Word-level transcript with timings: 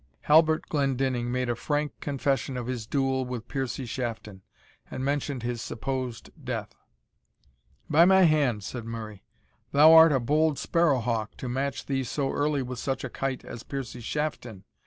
Halbert 0.21 0.63
Glendinning 0.67 1.31
made 1.31 1.47
a 1.47 1.55
frank 1.55 1.91
confession 1.99 2.57
of 2.57 2.65
his 2.65 2.87
duel 2.87 3.23
with 3.23 3.47
Piercie 3.47 3.85
Shafton, 3.87 4.41
and 4.89 5.05
mentioned 5.05 5.43
his 5.43 5.61
supposed 5.61 6.31
death. 6.43 6.73
"By 7.87 8.05
my 8.05 8.23
hand," 8.23 8.63
said 8.63 8.83
Murray, 8.85 9.23
"thou 9.73 9.93
art 9.93 10.11
a 10.11 10.19
bold 10.19 10.57
sparrow 10.57 11.01
hawk, 11.01 11.37
to 11.37 11.47
match 11.47 11.85
thee 11.85 12.03
so 12.03 12.31
early 12.31 12.63
with 12.63 12.79
such 12.79 13.03
a 13.03 13.11
kite 13.11 13.45
as 13.45 13.61
Piercie 13.61 14.01
Shafton. 14.01 14.63